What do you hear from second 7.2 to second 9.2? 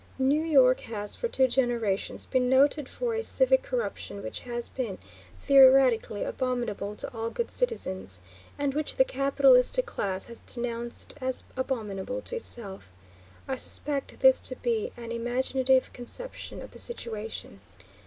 good citizens, and which the